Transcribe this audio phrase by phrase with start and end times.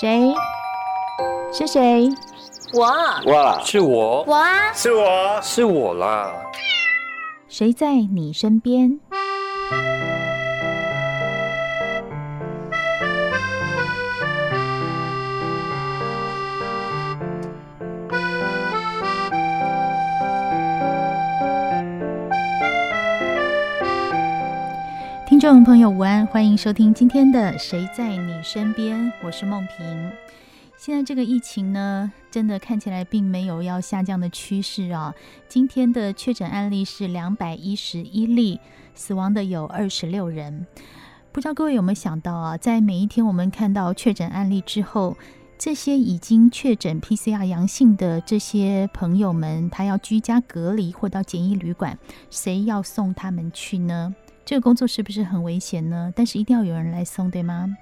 [0.00, 0.34] 谁？
[1.52, 2.08] 是谁？
[2.74, 2.86] 我。
[3.26, 4.24] 我，是我。
[4.24, 6.32] 我啊，是我，是我啦。
[7.48, 8.98] 谁在你身边？
[25.44, 30.10] 众朋友，午安，欢迎收听今天的《谁在你身边》，我是梦萍。
[30.78, 35.14] 现在这个疫情呢，真的看起来并没有要下降的趋势啊。
[35.46, 38.58] 今天的确诊案例是两百一十一例，
[38.94, 40.66] 死亡的有二十六人。
[41.30, 45.14] 不知道各位有没有想到啊，在每一天我们看到确诊案例之后，
[45.58, 51.98] 这些已经确诊 PCR 阳性的这些朋友们，他要居家隔离或到检疫旅馆，
[52.30, 54.14] 谁要送他们去呢？
[54.44, 56.12] 这个工作是不是很危险呢？
[56.14, 57.76] 但是一定要有人来送，对吗？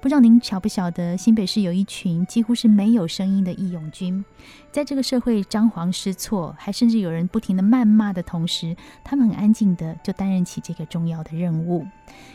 [0.00, 4.24] 不知道您晓不晓得，新北市有一群几乎是没有声音的义勇军，
[4.72, 11.86] 在这个社会张皇失措，还甚至有人不停的谩骂的同时，他们很安静的就担任起这个重要的任务。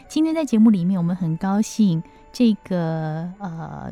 [0.07, 3.91] 今天在节目里面，我们很高兴这个呃。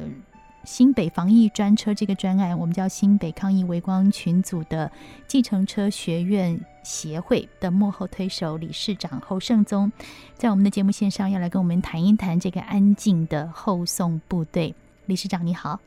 [0.66, 4.91] 新北防疫专车这个专案，我们叫新北抗疫围光群组的
[5.27, 9.91] 计程车学院协会的幕后推手理事长侯胜宗，
[10.33, 14.73] 在我们的节目线上要来跟我们谈一谈这个安静的后送部队。
[15.05, 15.80] 理事长你好，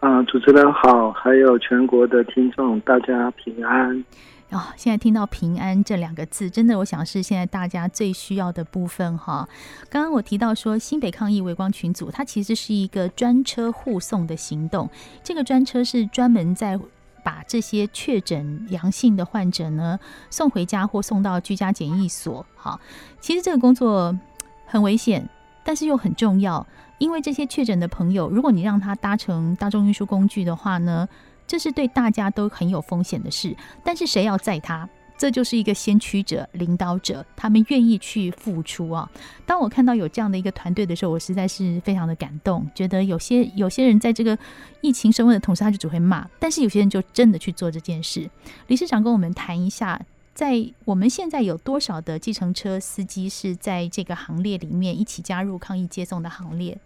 [0.00, 4.04] 啊，主持人好，还有全国的听众，大家平安。
[4.50, 9.46] 哦，现在听到“平安”这两个字，真的，我想是现在大家最需要的部分哈。
[9.90, 14.88] 刚刚我提到说，新北抗疫微光群组，它其实是一个专车护送的行动。
[15.22, 16.80] 这个专车是专门在
[17.22, 22.46] 把这些确诊阳性的患者呢送回家或送到居家检疫所。
[22.56, 22.80] 哈，
[23.20, 24.18] 其实这个工作
[24.64, 25.28] 很危险，
[25.62, 31.06] 但是又很重要，因为这些确诊的朋友，如果你让他搭乘大众运输工具的话呢，
[31.48, 34.88] 这是对大家都很有风险的事，但是谁要载他？
[35.16, 39.10] 这就是一个先驱者、领导者，他们愿意去付出啊！
[39.44, 44.38] 当我看到有这样的一个团队的时候，我实在是非常的感动，觉得有些有些人在这个
[44.80, 48.30] 疫情升温的同时，他就只会骂，但是有些人就真的去做这件事。
[48.68, 50.00] 理事长跟我们谈一下，
[50.34, 56.78] 在我们现在有多少的计程车司机是在这个行列里面一起加入抗疫接送的行列？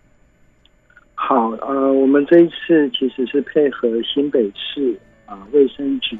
[1.24, 6.18] 好，呃，我们这一次其实是配合新北市啊卫生局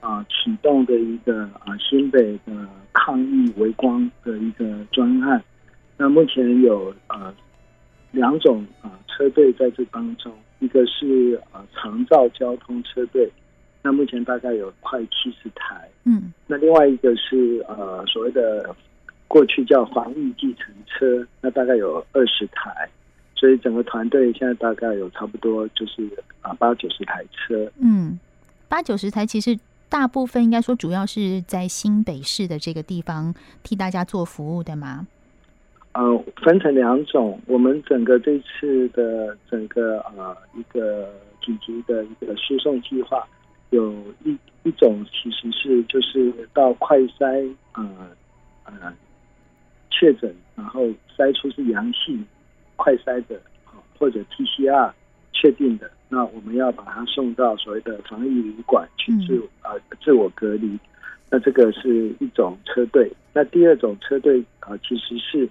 [0.00, 5.40] 啊启动的一个啊新北的抗疫微光的一个专案。
[5.96, 7.32] 那目前有呃
[8.10, 13.30] 两种啊车队在这当中，一个是呃长照交通车队，
[13.80, 18.74] 那目前大概有快七十台，嗯，那另外一个是呃所谓的
[19.28, 22.88] 过去叫防疫计程车，那大概有二十台。
[23.36, 26.08] 所以整个团队现在大概有差不多就是
[26.40, 28.18] 啊八九十台车，嗯，
[28.66, 29.58] 八九十台其实
[29.90, 35.06] 大部分应该说主要是在新北市的这个地方替大家做服务的吗？
[35.92, 41.08] 呃，分成两种，我们整个这次的整个呃一个
[41.44, 43.26] 紧急的一个输送计划，
[43.70, 43.92] 有
[44.24, 47.84] 一一种其实是就是到快筛呃
[48.64, 48.72] 呃
[49.90, 50.86] 确诊，然后
[51.16, 52.24] 筛出是阳性。
[52.76, 53.40] 快筛的，
[53.98, 54.94] 或者 T C R
[55.32, 60.78] 确定的，那我们要把它送到所谓的防疫旅馆去自呃自我隔离。
[61.30, 63.10] 那这个是一种车队。
[63.34, 65.44] 那第二种车队啊、呃，其实是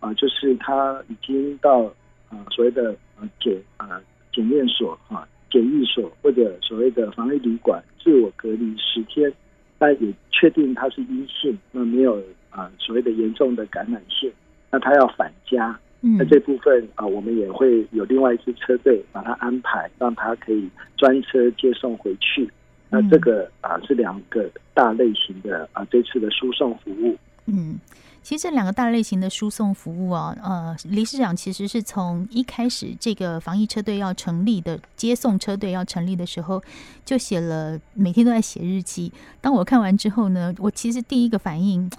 [0.00, 1.92] 啊、呃，就是他已经到啊、
[2.30, 4.00] 呃、所谓的啊检啊
[4.32, 9.32] 检验所啊检疫所或者所谓的防疫旅馆自我隔离十天，
[9.78, 12.16] 但也确定他是阴性，那没有
[12.50, 14.32] 啊、呃、所谓的严重的感染性，
[14.70, 15.78] 那他要返家。
[16.00, 22.48] 那这部分啊，我们也会有另外一支车队把它安排，让他可以专车接送回去。
[22.88, 27.16] 那这个啊是两个大类型的啊这次的输送服务。
[27.46, 27.78] 嗯，
[28.22, 36.62] 其实这两个大类型的输送服务啊，呃，理事长其实是从一开始这个防疫车队要成立的接送车队要成立的时候，
[37.04, 39.12] 就写了每天都在写日记。
[39.40, 41.90] 当我看完之后呢，我其实第一个反应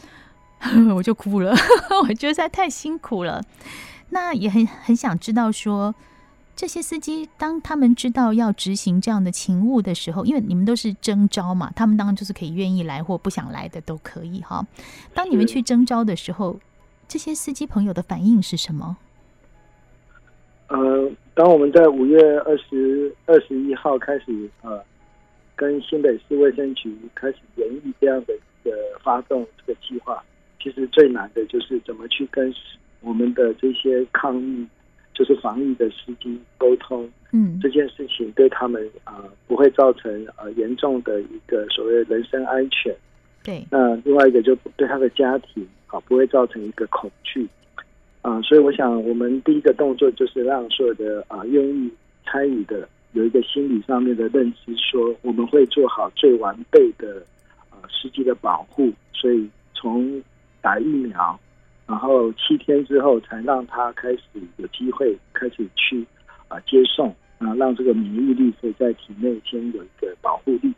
[0.95, 1.53] 我就哭了，
[2.03, 3.41] 我觉得实在太辛苦了。
[4.09, 5.93] 那也很很想知道说，
[6.55, 14.65] 这些司机当他们知道要执行这样的勤务的时候，因为你们都是征招嘛，他们当然就是可以愿意来或不想来的都可以哈。
[15.13, 16.59] 当你们去征招的时候，
[17.07, 18.97] 这些司机朋友的反应是什么？
[20.67, 24.83] 呃，当我们在五月二十二十一号开始呃，
[25.55, 28.71] 跟新北市卫生局开始研议这样的一个
[29.03, 30.21] 发动这个计划，
[30.61, 32.53] 其实最难的就是怎么去跟。
[33.01, 34.67] 我们的这些抗疫，
[35.13, 42.93] 就是防疫的司机沟通，嗯，这件事情对他们啊、呃、不会造成呃严重的一个所谓人身安全。
[43.41, 47.47] 对，那另外一个就对他的家庭啊、呃、不会造成一个恐惧
[48.21, 51.89] 啊、呃，所以我想我们第一个动作就是让所有的啊、呃、愿意
[52.25, 57.23] 参与的有一个心理上面的认知，说我们会做好最完备的
[57.69, 60.21] 啊、呃、司机的保护，所以从
[60.61, 61.39] 打疫苗。
[61.87, 64.21] 然后七天之后才让他开始
[64.57, 66.05] 有机会开始去
[66.47, 67.09] 啊接送
[67.39, 70.71] 啊，让这个免疫力可以在体内先有一个保护力。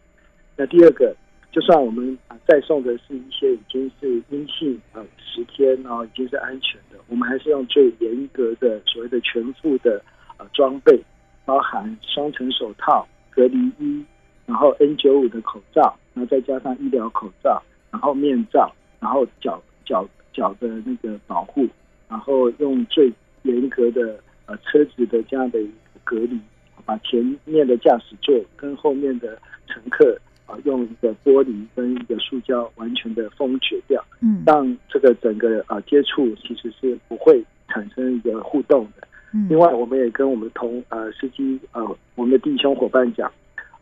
[0.56, 1.13] 那第二个，
[1.51, 10.01] 就算我们啊再送的是一些已经是阴性啊十天啊已经是安全的，我们还是用最严格的所谓的全副的
[10.38, 10.98] 啊装备，
[11.44, 14.06] 包含双层手套、隔离衣，
[14.45, 17.62] 然后 N 九五的口罩，然后再加上医疗口罩，
[17.92, 19.62] 然后面罩，然后脚
[19.92, 20.08] 脚。
[20.34, 21.68] 脚的那个保护，
[22.08, 23.12] 然后用最
[23.42, 26.40] 严格的呃车子的这样的一个隔离，
[26.86, 39.06] 把前面的驾驶座跟后面的乘客啊用一个玻璃跟一个塑胶完全的封绝掉，嗯，让这个整个啊接触其实是不会产生一个互动的。
[39.34, 41.86] 嗯，另外我们也跟我们同呃司机呃
[42.16, 43.30] 我们的弟兄伙伴讲，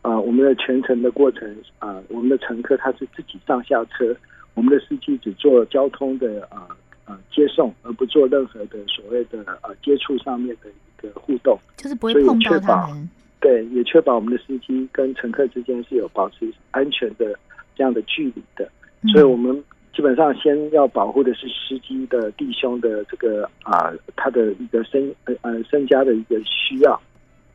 [0.02, 4.12] 啊我们的全程的过程啊我们的乘客他是自己上下车。
[4.54, 6.68] 我们的司机只做交通的啊
[7.04, 13.08] 啊接送，而不做任何的所谓的呃接触上面的一个互动，就是不会碰到他们。
[13.40, 17.34] 对，也确保我们的司机跟乘客之间是有保持安全的
[17.74, 18.68] 这样的距离的。
[19.12, 19.64] 所以，我们
[19.94, 27.00] 基本上先要保护的是司机的弟兄的这个啊他的一个身呃呃身家的一个需要，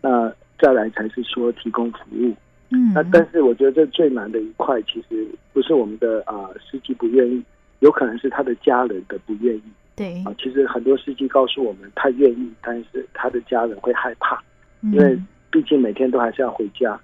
[0.02, 2.34] 那再来才是说提供服务。
[2.70, 7.44] 嗯，那但是我觉得这最难的一块，其实不是我们的啊、呃、司机不愿意，
[7.80, 9.64] 有可能是他的家人的不愿意。
[9.96, 14.44] 对啊，其实很多司机告诉我们，他愿意，但是他的家人会害怕，
[14.82, 15.18] 因为
[15.52, 17.00] 毕竟每天都还是要回家。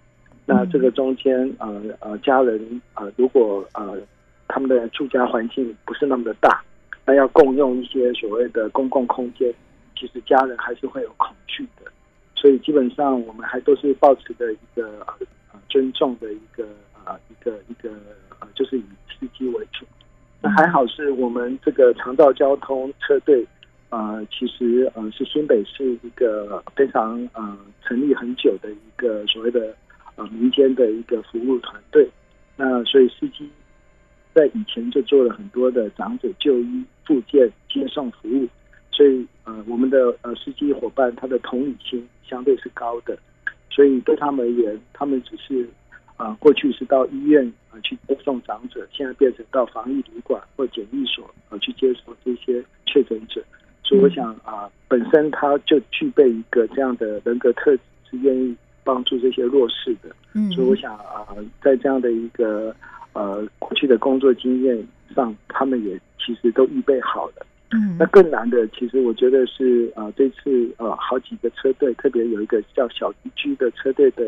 [0.48, 3.98] 那这个中间，呃呃，家人呃，如果呃
[4.48, 6.62] 他们的住家环境不是那么的大，
[7.06, 9.54] 那要共用一些所谓的公共空间，
[9.96, 11.90] 其实家人还是会有恐惧的。
[12.36, 15.14] 所以基本上我们还都是保持着一个呃。
[15.72, 16.66] 尊重的一个
[17.06, 17.90] 啊，一个一个
[18.42, 19.86] 呃，就是以司机为主。
[20.42, 23.48] 那还好是我们这个长道交通车队
[23.90, 29.74] 啊，其实呃是新北市一个非常呃成立很久的一个所谓的
[30.18, 32.10] 呃民间的一个服务团队。
[32.58, 33.50] 那所以司机
[34.34, 38.46] 在以前就做了很多的长者就医、复健、接送服务。
[38.92, 43.18] 所以呃，我们的呃司机伙伴他的同理心相对是高的。
[43.72, 45.64] 所以对他们而言，他们只是
[46.18, 53.42] 啊、呃，过去是到医院啊、呃、去接送长者，现在变成到防疫旅馆或检疫所啊、呃、去接受这些确诊者。
[53.84, 57.82] 所以我想啊、呃，本身他就具备一个这样的人格特质，
[58.12, 58.54] 是愿意
[58.84, 60.14] 帮助这些弱势的。
[60.34, 62.76] 嗯，所以我想啊、呃，在这样的一个
[63.14, 64.86] 呃过去的工作经验
[65.16, 67.46] 上，他们也其实都预备好了。
[67.74, 74.26] 嗯，那更难的，其实我觉得是啊、呃，这次呃，好几个车队，特别有一个叫小鱼居的车队的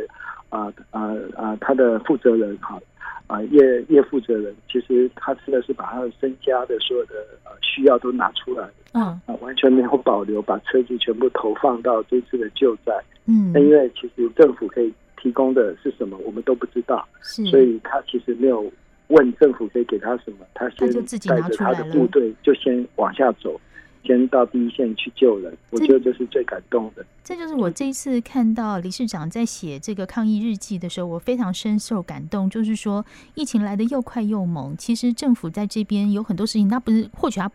[0.50, 2.80] 啊啊啊，他的负责人哈
[3.28, 12.94] 啊叶叶负责人，其实他真的是把他的身家的所有的呃需要都拿出来，嗯啊，完全没有保留，把车子全部投放到这次的救灾。
[13.26, 18.72] 嗯，那因为其实政府可以提供的是什么，我们都不知道，是，所以他其实没有。
[19.08, 20.88] 问政府可以给他什么，他先
[21.28, 23.60] 带着他的部队就先往下走，
[24.04, 25.56] 先到第一线去救人。
[25.72, 27.06] 我觉得这是最感动的。
[27.24, 32.50] 这就是我这一次看到理事长在写这个抗疫日记的时候，我非常深受感动。
[32.50, 33.06] 就是说，
[33.36, 37.52] 疫情来的又快又猛，其实政府在这边有很多事情，他不是或许他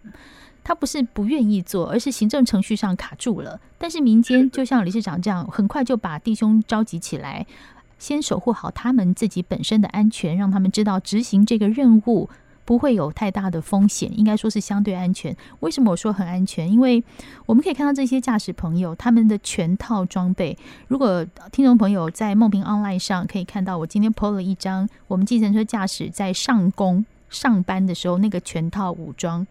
[0.64, 3.60] 他不是不愿意做，而是行政程序上卡住了。
[3.78, 7.46] 但是民间就像理事长这样，很快就把弟兄召集起来。
[7.98, 12.28] 先守护好他们自己本身的安全，让他们知道执行这个任务
[12.64, 15.34] 不会有太大的风险，应该说是相对安全。
[15.60, 16.70] 为什么我说很安全？
[16.70, 17.02] 因为
[17.46, 20.56] 我们可以看到这些驾驶朋友他们的全套装备。
[20.86, 29.46] 如果听众朋友在梦平 online 上可以看到，我今天 po 了一张我们计程车驾驶在上工上班的时候那个全套武装。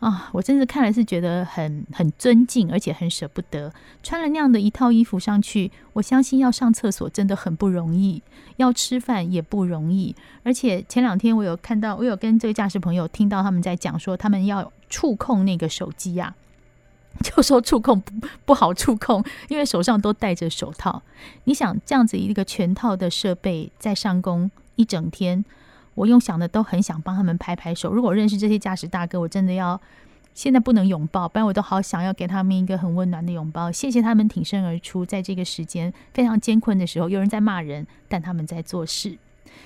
[0.00, 3.70] 啊，我真的看来是觉得很很尊敬，而且很舍不得。
[4.02, 8.22] 穿了那样的一套衣服上去，我相信要上厕所真的很不容易，
[8.56, 10.16] 要吃饭也不容易。
[10.42, 16.34] 而且前两天我有看到，我有跟这个驾驶朋友听到他们在讲说，他们要触控那个手机呀、
[17.18, 21.02] 啊， 就说触控不不好触控，因为手上都戴着手套。
[21.44, 25.44] 你想这样子一个全套的设备在上工一整天。
[25.94, 27.92] 我用想的都很想帮他们拍拍手。
[27.92, 29.80] 如果认识这些驾驶大哥，我真的要
[30.32, 33.70] 现在不能拥抱，不然我都好想要给他们一个很温暖的拥抱。
[33.70, 39.18] 谢谢他们挺身而出，在这个时间非常艰困的时候，有人在骂人，但他们在做事。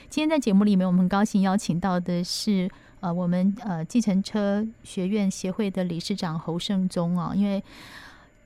[0.08, 7.62] 今天在节目里面，我们很高兴邀请到的是呃，我们呃计程车学院协会的理事长侯胜宗啊，因为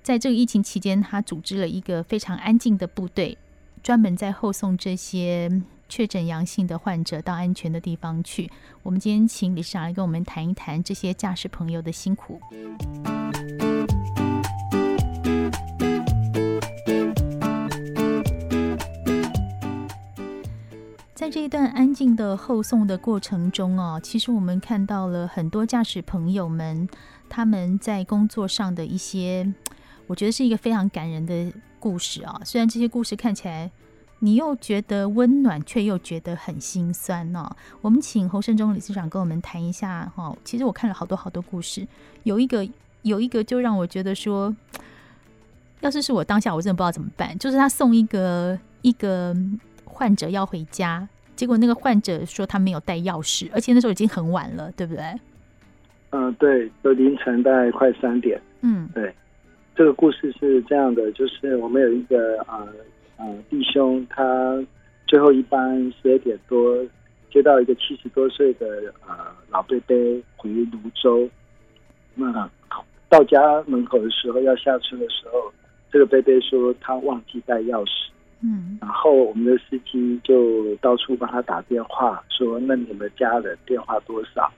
[0.03, 3.39] 在这个疫情期间，他组织了一个非常安静的部队，
[3.83, 8.51] 专门在后送这些确诊阳性的患者到安全的地方去。
[8.83, 12.41] 我们今天请理事长来跟我们谈一谈这些驾驶朋友的辛苦。
[21.15, 26.89] 在这一段安静的后送的过程中哦，其实我们看到了很多驾驶朋友们
[27.29, 29.53] 他们在工作上的一些，
[30.07, 32.41] 我觉得是一个非常感人的故事啊。
[32.45, 33.71] 虽然这些故事看起来，
[34.21, 37.57] 你又觉得温暖，却又觉得很心酸呢、哦。
[37.81, 40.37] 我们请侯胜忠理事长跟我们谈一下哈。
[40.43, 41.87] 其实我看了好多好多故事，
[42.25, 42.69] 有一个
[43.03, 44.55] 有一个就让我觉得说，
[45.81, 47.39] 要是是我当下，我真的不知道怎么办。
[47.39, 49.33] 就是他送一个一个
[49.85, 55.05] 患者要回家，结果那个患者说他没有带钥匙，而且那时候已经很晚了，对不对？
[56.11, 58.41] 嗯，对，都凌晨大概快三点。
[58.63, 59.15] 嗯，对。
[59.77, 62.59] 这个故事是这样的，就是我们有一个啊。
[62.67, 62.69] 呃
[63.19, 64.65] 呃，弟兄他
[65.09, 66.87] 最后一班十二点多
[67.33, 68.67] 接到一个七十多岁的
[69.05, 69.97] 呃老伯伯
[70.37, 71.29] 回泸州，
[72.15, 72.49] 那
[73.09, 75.53] 到家门口的时候要下车的时候，
[75.91, 78.09] 这个伯伯说他忘记带钥匙，
[78.41, 84.49] 嗯，然后我们的司机就到处帮他打电话，说那你们家人电话多少？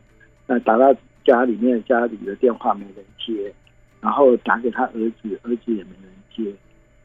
[0.46, 3.50] 那打到家里面，家里的电话没人接，
[4.02, 6.54] 然后打给他儿子，儿子也没人接，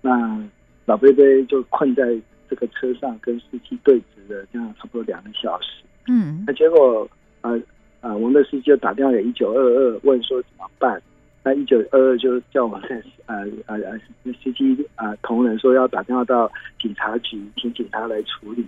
[0.02, 0.46] 那。
[0.86, 2.15] 老贝贝就困在
[2.48, 5.84] 这个车上，跟司机对峙了，这样差不多两个小时。
[6.08, 7.10] 嗯，那结果，
[7.42, 7.60] 呃
[8.01, 11.01] 呃，我们的司机就打电话给一九二二，问说怎么办？
[11.44, 18.63] 那一九二二就叫我们呃呃呃司机啊、呃、同仁说要打电话到警察局，请警察来处理。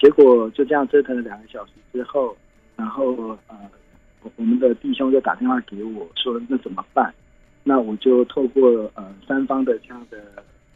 [0.00, 2.36] 结果就这样折腾了两个小时之后，
[2.74, 3.56] 然后呃，
[4.34, 7.14] 我们的弟兄就打电话给我说，那怎么办？
[7.62, 10.18] 那我就透过呃三方的这样的。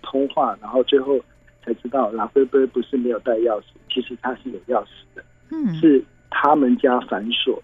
[0.02, 1.18] 通话，然后最后
[1.64, 7.62] 才知道，拉菲菲不是没有带钥匙，其实他是有钥匙的，嗯，是他们家反锁，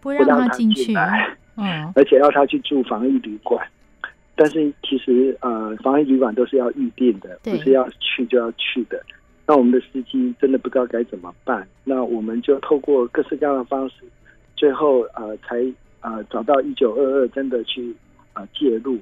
[0.00, 0.94] 不让他进去，
[1.56, 3.66] 嗯， 而且要他去住防疫旅馆，
[4.34, 9.02] 但是其实呃，防疫旅馆都是要预定的，不是要去就要去的。
[9.46, 14.02] 那我们的司机真的不知道该怎么办，那我们就透过各式各样的方式，
[14.56, 15.64] 最后呃才
[16.00, 17.94] 呃找到一九二二，真的去
[18.34, 18.98] 呃介入。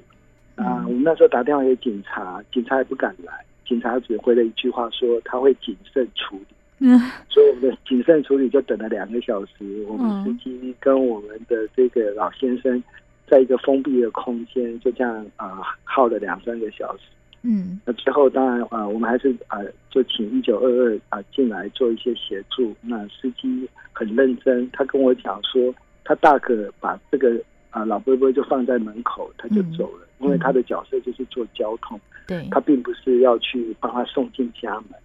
[0.55, 3.33] 啊，我们那时候打电话给警察，警察也不敢来，
[3.67, 6.45] 警察只回了一句话说他会谨慎处理。
[6.79, 9.85] 嗯，所以我们的谨慎处理就等了两个小时。
[9.87, 12.83] 我们司机跟我们的这个老先生，
[13.27, 17.03] 在一个封闭的空间，就这样啊、呃、耗了两三个小时。
[17.43, 22.75] 嗯，那最后当然啊、呃，我们还是啊、呃，就请一九二二啊进来做一些协助。
[22.81, 27.35] 那司机很认真，他跟我讲说，他大可把这个
[27.69, 30.04] 啊、呃、老伯伯就放在门口，他就走了。
[30.19, 34.99] 嗯因为他的角色就是做交通，对，他并不是要去帮他送进家门，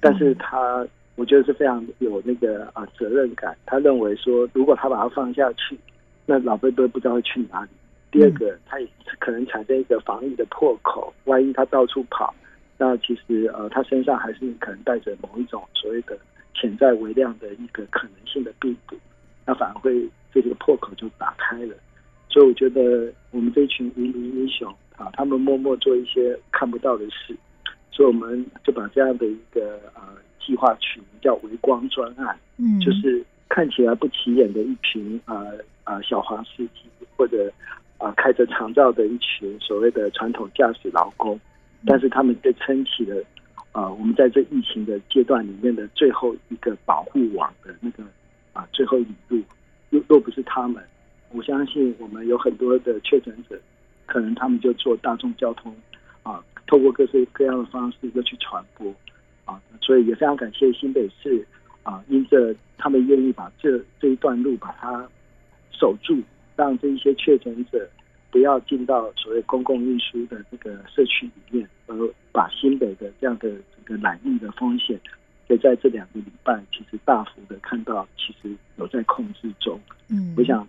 [0.00, 3.56] 但是他我觉得是非常有那个啊责任感。
[3.66, 5.78] 他认为说，如果他把他放下去，
[6.26, 7.68] 那老贝贝不知道会去哪里。
[8.10, 12.34] 第二个，他也可能产生一个防疫的破口，万一他到处跑，
[12.78, 16.16] 那其实呃他身上还是可能带着某一种所谓的
[16.54, 18.96] 潜在微量的一个可能性的病毒，
[19.44, 21.74] 那反而会这个破口就打开了。
[22.34, 27.32] 所以我觉得我们这群无名英雄啊，他们默默做一些看不到的事，
[27.92, 30.02] 所以我们就把这样的一个呃
[30.44, 35.46] 计划取名叫“微光专案”，嗯，就是看起来不起眼的一群啊
[35.84, 37.48] 啊小黄司机，或者
[37.98, 41.38] 啊开着长照的一群所谓的传统驾驶劳工，
[41.86, 43.22] 但是他们却撑起了
[43.70, 48.02] 啊我们在这疫情的阶段里面的最后一个保护网的那个
[48.52, 49.40] 啊最后一里路，
[49.90, 50.82] 若若不是他们。
[51.34, 53.60] 我相信我们有很多的确诊者，
[54.06, 55.74] 可能他们就坐大众交通，
[56.22, 58.94] 啊，透过各式各样的方式就去传播，
[59.44, 61.44] 啊，所以也非常感谢新北市，
[61.82, 65.04] 啊，因着他们愿意把这这一段路把它
[65.72, 66.22] 守住，
[66.54, 67.84] 让这一些确诊者
[68.30, 71.96] 不要进到所谓公共运输的这个社区里面，而
[72.30, 74.96] 把新北的这样的这个染疫的风险，
[75.48, 79.80] 也在这两个礼拜，其实大幅的看到，其实有在控制中。
[80.08, 80.64] 嗯，我想。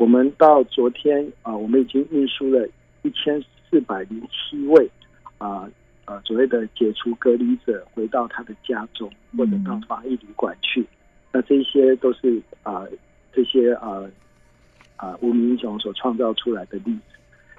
[0.00, 2.66] 我们到昨天啊、呃，我们已经运输了
[3.02, 3.38] 一千
[3.68, 4.90] 四百零七位
[5.36, 5.68] 啊
[6.06, 10.80] 呃，呃所谓的解除隔离者回到他的家中或者到防疫旅馆去。
[10.80, 10.86] 嗯、
[11.32, 12.88] 那这些都是啊、呃、
[13.30, 14.02] 这些啊
[14.96, 17.18] 啊、啊无名英雄所创造出来的例子，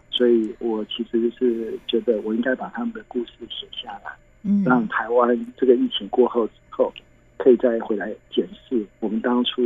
[0.10, 6.92] 所以我其实是觉得我应该把他们的故事写下来，嗯，让台湾这个疫情过后之后，
[7.38, 8.84] 可以再回来检视。
[9.00, 9.62] 我们当初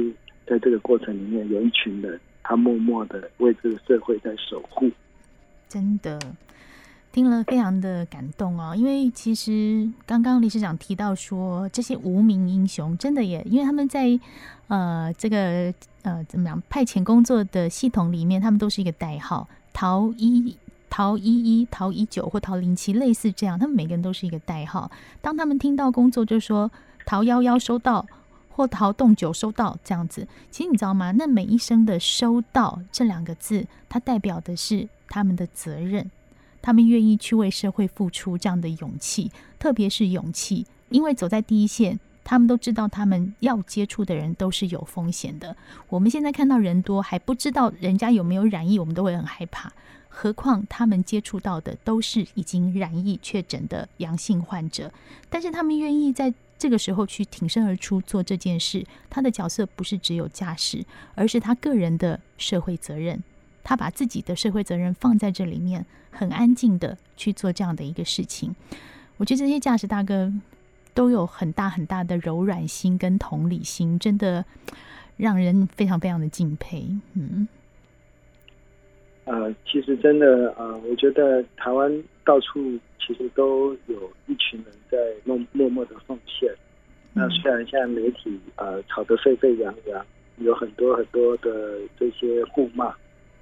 [0.45, 4.89] 在这个过程里面有一群人，他默默的为这个社会在守护，
[5.67, 6.19] 真的。
[7.11, 14.19] 听了非常的感动哦，因为其实刚刚理事长提到说，这些无名英雄真的也，因为他们在
[14.67, 20.57] 呃这个呃怎么样派遣工作的系统里面，他们都是一个代号，陶一、
[20.89, 24.91] 陶一一、陶一九或陶零七，类似这样，他们每个人都是一个代号。
[25.21, 26.69] 当他们听到工作，就说
[27.05, 28.05] 陶幺幺收到，
[28.55, 30.25] 或陶洞九收到这样子。
[30.49, 31.11] 其实你知道吗？
[31.11, 36.09] 那每一声的收到这两个字，它代表的是他们的责任。
[36.61, 45.55] 他们愿意去为社会付出这样的勇气，特别是勇气，因为走在第一线，他们都知道他们要接触的人都是有风险的。
[45.89, 49.71] 我们现在看到人多，还不知道人家有没有染疫，我们都会很害怕。
[50.07, 54.89] 何况他们接触到的都是已经染疫确诊的阳性患者，
[55.29, 56.33] 但是他们愿意在
[56.65, 63.21] 这个时候去挺身而出做这件事，他的角色不是只有驾驶，而是他个人的社会责任。
[63.63, 68.55] 他把自己的社会责任放在这里面，很安静的去做这样的一个事情。
[69.17, 70.33] 我觉得这些驾驶大哥
[70.95, 74.43] 都有很大很大的柔软心跟同理心，真的
[75.17, 76.87] 让人非常非常的敬佩。
[77.13, 77.47] 嗯，
[79.25, 86.49] 呃，其实真的，呃，我觉得台湾到处其实都有一群人在默默默的奉献。
[87.13, 90.05] 那虽然现在媒体呃吵得沸沸扬扬，
[90.37, 92.93] 有很多很多的这些互骂。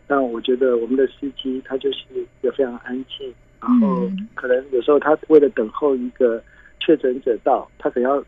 [0.05, 6.43] 但我觉得我们的司机他就是一个非常安静，然后可能有时候他为了等候一个
[6.79, 8.23] 确诊者到，他可能要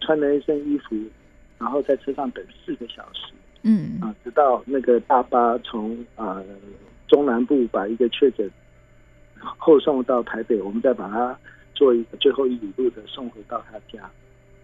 [0.00, 0.94] 穿了一身衣服，
[1.58, 3.32] 然后在车上等四个小时，
[3.62, 6.42] 嗯啊，直到那个大巴从啊
[7.14, 8.50] 中南部把一个确诊
[9.38, 11.38] 后送到台北，我们再把他
[11.72, 14.10] 做一个最后一里路的送回到他家。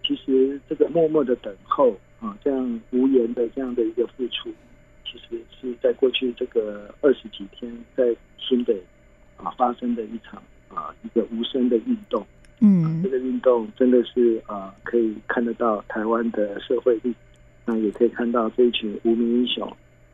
[0.03, 4.49] 其实这个默默的等候啊，这样无言的这样的一个付出。
[5.05, 8.77] 其实是在过去这个二十几天，在新北
[9.37, 12.27] 啊发生的一场啊一个无声的运动，
[12.59, 17.15] 嗯、啊，这个运动真的是啊可以看得到台湾的社会力，
[17.63, 19.65] 那也可以看到这一群无名英雄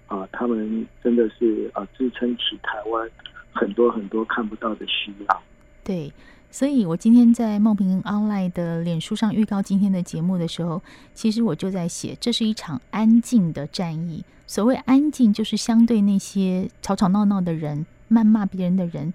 [0.08, 3.10] 啊，他们真的是啊支撑起台湾
[3.52, 5.42] 很多很多看不到的需要。
[5.84, 6.12] 对。
[6.50, 10.82] 所以，我今天在梦平 online 的脸书上预告今天的节目的时候，
[11.14, 14.24] 其实我就在写，这是一场安静的战役。
[14.48, 19.14] 所谓安静，就是相对那些吵吵闹闹的人、谩骂别人的人。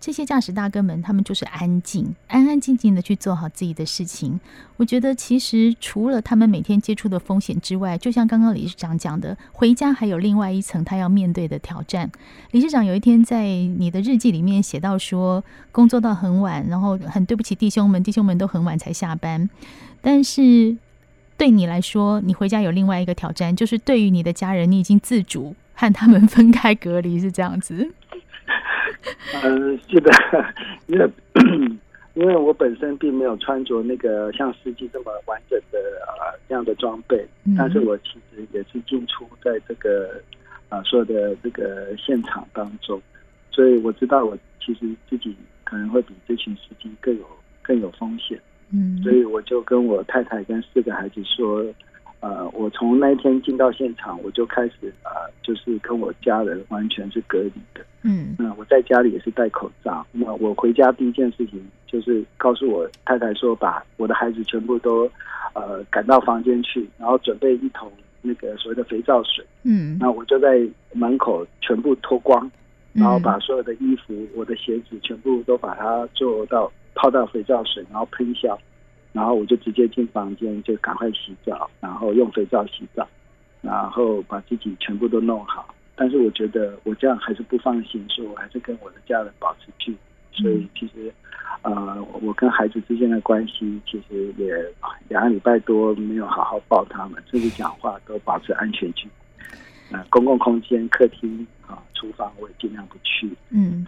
[0.00, 4.40] 这些驾驶大哥们，他们就是安静、安安静静的去做好自己的事情。
[4.78, 12.10] 我觉得，其实除了他们每天接触的风险之外，就像刚刚理事长讲的，回家还有另外一层他要面对的挑战。
[12.52, 19.50] 理事长有一天在你的日记里面写到说，工作到很晚，然后很对不起弟兄们，弟兄们都很晚才下班。
[20.00, 20.78] 但是
[21.36, 27.92] 对你来说，你回家有另外一个挑战，就是对于你的家人，你已经自主和他们分开隔离，是这样子。
[29.42, 30.10] 嗯， 是的，
[30.86, 31.10] 因为
[32.14, 40.20] 因为我本身并没有穿着那个像司机这么完整的啊这样的装备，但是我其实也是进出在这个
[40.68, 43.00] 啊所有的这个现场当中，
[43.50, 45.34] 所以我知道我其实自己
[45.64, 47.24] 可能会比这群司机更有
[47.62, 48.38] 更有风险，
[48.72, 51.64] 嗯，所以我就跟我太太跟四个孩子说。
[52.20, 55.10] 呃，我从那一天进到现场，我就开始呃，
[55.42, 57.84] 就是跟我家人完全是隔离的。
[58.02, 60.06] 嗯，那我在家里也是戴口罩。
[60.12, 65.10] 那我回家第一件事情就是告诉我太太说，把我的孩子全部都
[65.54, 69.44] 呃赶到房间去，然后准备一桶那个所谓的肥皂水。
[69.62, 70.60] 嗯，那我就在
[70.92, 72.50] 门口全部脱光，
[72.92, 78.58] 然后把所有的衣服、我的鞋子全部都把它做到泡到肥皂水，然后喷消。
[79.12, 83.06] 然后我就直接进房间，就赶快洗澡，然后用肥皂洗澡，
[83.60, 85.74] 然后把自己全部都弄好。
[85.96, 89.98] 但是我觉得我这样还是不放心，所以我还是跟我的家人保持距离。
[90.32, 91.12] 所以其实，
[91.62, 94.54] 呃，我跟孩子之间的关系，其实也
[95.08, 99.10] 两个礼拜多没有好好抱他们，甚至讲话都保持安全距离。
[99.90, 103.28] 呃，公共空间、客厅啊、厨房，我也尽量不去。
[103.50, 103.84] 嗯，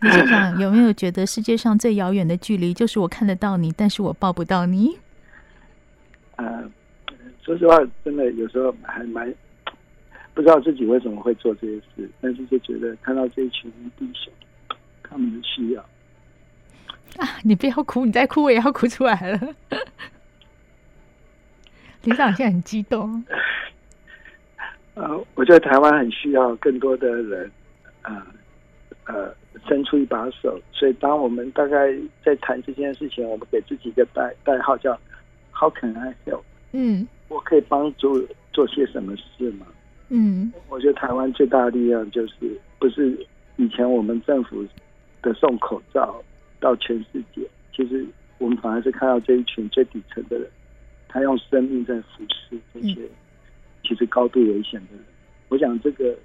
[0.00, 4.98] 理事长有没有觉得世界上最遥远的距离，就是我看得到你，但是我抱不到你？
[6.36, 6.70] 呃，
[7.42, 9.34] 说实话，真的有时候还蛮
[10.34, 14.32] 不知道自己为什么会做这些事，但是就觉得看到这一群弟兄，
[15.02, 15.82] 他们的需要
[17.18, 17.28] 啊！
[17.42, 19.40] 你不要哭，你再哭我也要哭出来了。
[22.04, 23.22] 理事长现在很激动。
[25.00, 27.50] 呃，我觉得台湾很需要更多的人，
[28.02, 28.22] 呃
[29.06, 29.34] 呃，
[29.66, 30.60] 伸出一把手。
[30.72, 31.90] 所以，当我们大概
[32.22, 34.92] 在谈这件事情，我们给自己一个代代号叫
[35.54, 39.66] “How can I help？” 嗯，我可以帮助做些什么事吗？
[40.10, 44.62] 嗯，我觉得台湾最大的力量就是，不是以前我们政府
[45.22, 46.22] 的送口罩
[46.60, 48.04] 到全世界，其实
[48.36, 50.46] 我们反而是看到这一群最底层的人，
[51.08, 53.00] 他用生命在服侍这些。
[53.00, 53.08] 嗯
[53.90, 55.04] 其实高度危险的人，
[55.48, 56.16] 我想这个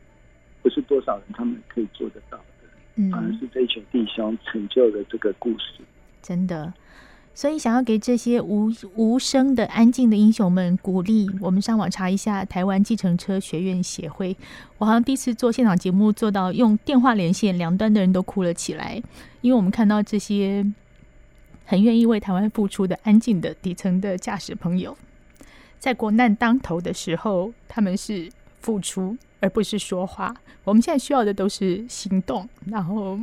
[0.62, 5.82] 不是多少人他们可以做得到的，嗯，反而是这一群弟兄成就了这个故事。
[6.22, 6.72] 真的，
[7.34, 14.38] 所以想要给这些无无声的安静的英雄们鼓励，我们上网查一下台湾计程车学院协会。
[14.78, 19.02] 我好像第一次做现场节目，做到用电话连线，两端的人都哭了起来，
[19.42, 20.64] 因为我们看到这些
[21.66, 24.96] 很愿意为台湾付出的安静的底层的驾驶朋友。
[25.86, 28.28] 在国难当头的时候，他们是
[28.60, 30.36] 付出，而不是说话。
[30.64, 33.20] 我们现在需要的都是行动，然后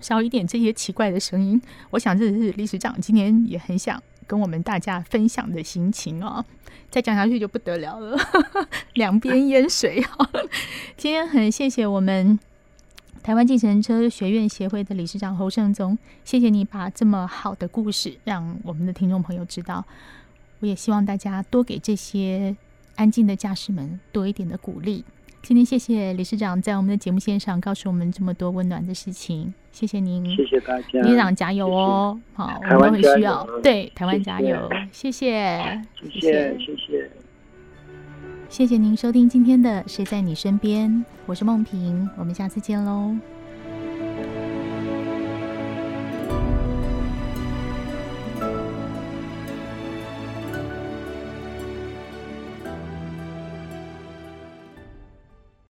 [0.00, 1.62] 少一点这些奇怪的声音。
[1.90, 6.44] 我想这是理事长今天也很想跟我们大家分享的心情哦。
[6.90, 8.18] 再讲下去就不得了了，
[8.94, 10.04] 两边淹水。
[10.96, 12.36] 今天很谢谢我们
[13.22, 19.84] 台湾计程车学院协会的理事长侯胜宗，谢谢你把这么好的故事让我们的听众朋友知道。
[20.62, 22.56] 我也希望大家多给这些
[22.94, 25.04] 安静的驾驶们多一点的鼓励。
[25.42, 32.16] 今天谢谢理事长在我们的节目线上告诉我们这么多温暖的事情，谢谢您，谢谢大家，理事长加油哦！
[32.36, 37.10] 谢谢好，我们都很需要，对台湾加油，谢谢，谢谢，谢谢，谢谢，
[38.48, 41.04] 谢谢您收听今天的谁在你身边？
[41.26, 43.16] 我是梦萍，我们下次见喽。